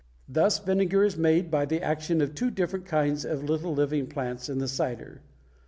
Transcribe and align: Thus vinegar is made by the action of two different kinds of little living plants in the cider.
Thus 0.27 0.57
vinegar 0.57 1.03
is 1.03 1.15
made 1.15 1.51
by 1.51 1.67
the 1.67 1.83
action 1.83 2.21
of 2.21 2.33
two 2.33 2.49
different 2.49 2.87
kinds 2.87 3.23
of 3.23 3.43
little 3.43 3.75
living 3.75 4.07
plants 4.07 4.49
in 4.49 4.57
the 4.57 4.67
cider. 4.67 5.21